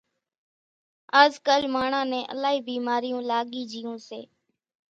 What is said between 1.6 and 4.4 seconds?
ماڻۿان نين الائِي ڀيمارِيون لاڳِي جھيوُن سي۔